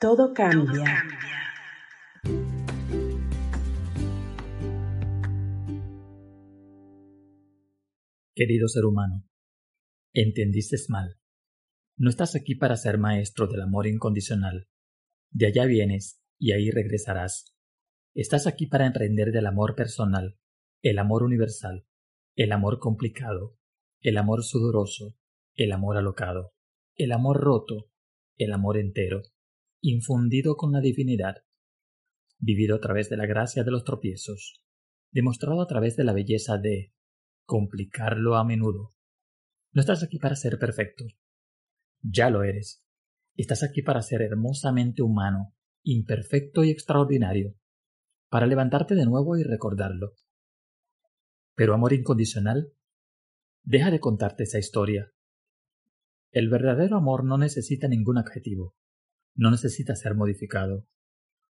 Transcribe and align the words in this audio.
Todo 0.00 0.32
cambia. 0.32 1.02
Querido 8.32 8.68
ser 8.68 8.84
humano, 8.84 9.24
entendiste 10.12 10.76
mal. 10.88 11.16
No 11.96 12.10
estás 12.10 12.36
aquí 12.36 12.54
para 12.54 12.76
ser 12.76 12.98
maestro 12.98 13.48
del 13.48 13.60
amor 13.62 13.88
incondicional. 13.88 14.68
De 15.32 15.46
allá 15.48 15.64
vienes 15.64 16.22
y 16.38 16.52
ahí 16.52 16.70
regresarás. 16.70 17.56
Estás 18.14 18.46
aquí 18.46 18.68
para 18.68 18.86
emprender 18.86 19.32
del 19.32 19.46
amor 19.46 19.74
personal, 19.74 20.38
el 20.80 21.00
amor 21.00 21.24
universal, 21.24 21.88
el 22.36 22.52
amor 22.52 22.78
complicado, 22.78 23.56
el 24.00 24.16
amor 24.16 24.44
sudoroso, 24.44 25.16
el 25.56 25.72
amor 25.72 25.96
alocado, 25.96 26.52
el 26.94 27.10
amor 27.10 27.40
roto, 27.40 27.90
el 28.36 28.52
amor 28.52 28.78
entero, 28.78 29.22
infundido 29.80 30.56
con 30.56 30.72
la 30.72 30.80
divinidad, 30.80 31.44
vivido 32.38 32.76
a 32.76 32.80
través 32.80 33.08
de 33.08 33.16
la 33.16 33.26
gracia 33.26 33.64
de 33.64 33.70
los 33.70 33.84
tropiezos, 33.84 34.62
demostrado 35.10 35.60
a 35.60 35.66
través 35.66 35.96
de 35.96 36.04
la 36.04 36.12
belleza 36.12 36.58
de 36.58 36.92
complicarlo 37.44 38.36
a 38.36 38.44
menudo. 38.44 38.94
No 39.72 39.80
estás 39.80 40.02
aquí 40.02 40.18
para 40.18 40.36
ser 40.36 40.58
perfecto. 40.58 41.04
Ya 42.02 42.30
lo 42.30 42.42
eres. 42.42 42.84
Estás 43.36 43.62
aquí 43.62 43.82
para 43.82 44.02
ser 44.02 44.22
hermosamente 44.22 45.02
humano, 45.02 45.54
imperfecto 45.82 46.64
y 46.64 46.70
extraordinario, 46.70 47.54
para 48.28 48.46
levantarte 48.46 48.94
de 48.94 49.06
nuevo 49.06 49.36
y 49.36 49.44
recordarlo. 49.44 50.14
Pero 51.54 51.74
amor 51.74 51.92
incondicional, 51.92 52.72
deja 53.62 53.90
de 53.90 54.00
contarte 54.00 54.44
esa 54.44 54.58
historia. 54.58 55.12
El 56.30 56.48
verdadero 56.48 56.96
amor 56.96 57.24
no 57.24 57.38
necesita 57.38 57.88
ningún 57.88 58.18
adjetivo, 58.18 58.76
no 59.38 59.52
necesita 59.52 59.94
ser 59.94 60.14
modificado, 60.14 60.86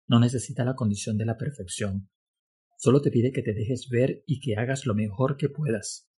no 0.06 0.20
necesita 0.20 0.64
la 0.64 0.74
condición 0.74 1.16
de 1.16 1.24
la 1.24 1.38
perfección, 1.38 2.10
solo 2.76 3.00
te 3.00 3.10
pide 3.10 3.32
que 3.32 3.42
te 3.42 3.54
dejes 3.54 3.88
ver 3.88 4.22
y 4.26 4.40
que 4.40 4.56
hagas 4.56 4.84
lo 4.84 4.94
mejor 4.94 5.38
que 5.38 5.48
puedas, 5.48 6.10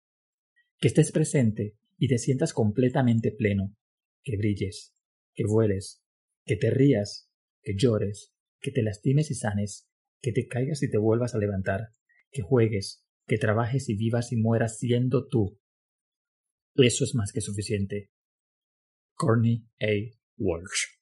que 0.80 0.88
estés 0.88 1.12
presente 1.12 1.78
y 1.98 2.08
te 2.08 2.17
sientas 2.17 2.54
completamente 2.54 3.32
pleno, 3.32 3.78
que 4.23 4.38
brilles, 4.38 4.95
que 5.36 5.44
vueles, 5.45 6.04
que 6.45 6.56
te 6.56 6.72
rías, 6.72 7.30
que 7.62 7.76
llores, 7.78 8.34
que 8.59 8.72
te 8.72 8.82
lastimes 8.82 9.30
y 9.30 9.36
sanes, 9.36 9.88
que 10.20 10.32
te 10.32 10.48
caigas 10.48 10.82
y 10.82 10.89
te 10.89 10.98
vuelvas 10.98 11.36
a 11.36 11.38
levantar, 11.38 11.89
que 12.32 12.42
juegues, 12.42 13.06
que 13.28 13.38
trabajes 13.38 13.88
y 13.88 13.95
vivas 13.95 14.32
y 14.32 14.36
mueras 14.36 14.80
siendo 14.80 15.28
tú. 15.28 15.59
Eso 16.73 17.04
es 17.04 17.14
más 17.14 17.32
que 17.32 17.42
suficiente. 17.42 18.09
Courtney 19.14 19.67
A. 19.80 20.17
Walsh. 20.38 21.01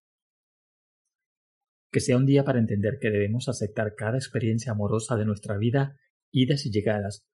Que 1.91 1.99
sea 1.99 2.17
un 2.17 2.25
día 2.25 2.43
para 2.43 2.59
entender 2.59 2.99
que 2.99 3.09
debemos 3.09 3.49
aceptar 3.49 3.95
cada 3.95 4.17
experiencia 4.17 4.71
amorosa 4.71 5.15
de 5.15 5.25
nuestra 5.25 5.57
vida, 5.57 5.97
idas 6.31 6.65
y 6.65 6.71
llegadas, 6.71 7.25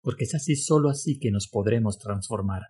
porque 0.00 0.24
es 0.24 0.34
así 0.34 0.56
sólo 0.56 0.90
así 0.90 1.18
que 1.18 1.30
nos 1.30 1.48
podremos 1.48 1.98
transformar. 1.98 2.62